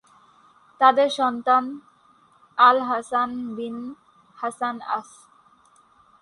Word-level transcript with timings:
তাদের 0.81 1.09
সন্তান: 1.19 1.63
-আল 2.57 2.77
হাসান 2.89 3.29
বিন 3.57 3.77
হাসান 4.37 4.75
আস। 4.97 5.09